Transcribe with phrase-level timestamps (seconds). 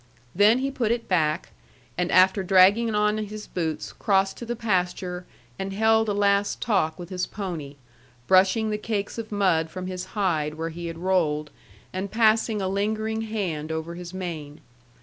[0.33, 1.49] Then he put it back,
[1.95, 5.27] and after dragging on his boots, crossed to the pasture,
[5.59, 7.75] and held a last talk with his pony,
[8.25, 11.51] brushing the cakes of mud from his hide where he had rolled,
[11.93, 14.61] and passing a lingering hand over his mane.